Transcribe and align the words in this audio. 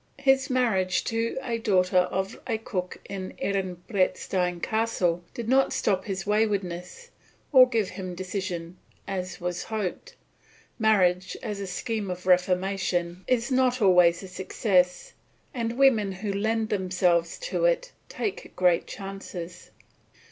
His 0.23 0.49
marriage 0.49 1.03
to 1.03 1.37
a 1.43 1.59
daughter 1.59 1.99
of 1.99 2.39
a 2.47 2.57
cook 2.57 2.97
in 3.07 3.35
Ehrenbreitstein 3.37 4.59
Castle 4.59 5.23
did 5.35 5.47
not 5.47 5.73
stop 5.73 6.05
his 6.05 6.25
waywardness, 6.25 7.11
or 7.51 7.69
give 7.69 7.89
him 7.89 8.15
decision 8.15 8.77
as 9.07 9.39
was 9.39 9.65
hoped. 9.65 10.15
Marriage 10.79 11.37
as 11.43 11.59
a 11.59 11.67
scheme 11.67 12.09
of 12.09 12.25
reformation 12.25 13.23
is 13.27 13.51
not 13.51 13.79
always 13.79 14.23
a 14.23 14.27
success, 14.27 15.13
and 15.53 15.77
women 15.77 16.11
who 16.13 16.33
lend 16.33 16.69
themselves 16.69 17.37
to 17.37 17.65
it 17.65 17.91
take 18.09 18.55
great 18.55 18.87
chances. 18.87 19.69